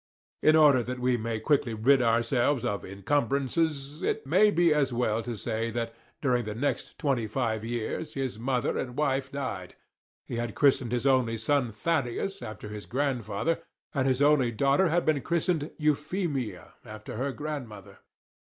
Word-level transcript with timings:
In 0.41 0.55
order 0.55 0.81
that 0.81 0.97
we 0.97 1.15
may 1.15 1.39
quickly 1.39 1.75
rid 1.75 2.01
ourselves 2.01 2.65
of 2.65 2.83
encumbrances, 2.83 4.01
it 4.01 4.25
may 4.25 4.49
be 4.49 4.73
as 4.73 4.91
well 4.91 5.21
to 5.21 5.37
say 5.37 5.69
that 5.69 5.93
during 6.23 6.43
the 6.45 6.55
next 6.55 6.97
twenty 6.97 7.27
five 7.27 7.63
years 7.63 8.15
his 8.15 8.39
mother 8.39 8.79
and 8.79 8.97
wife 8.97 9.31
died; 9.31 9.75
he 10.25 10.37
had 10.37 10.55
christened 10.55 10.91
his 10.91 11.05
only 11.05 11.37
son 11.37 11.71
Thaddeus, 11.71 12.41
after 12.41 12.69
his 12.69 12.87
grandfather, 12.87 13.59
and 13.93 14.07
his 14.07 14.23
only 14.23 14.49
daughter 14.51 14.89
had 14.89 15.05
been 15.05 15.21
christened 15.21 15.69
Euphemia, 15.77 16.73
after 16.83 17.17
her 17.17 17.31
grandmother. 17.31 17.99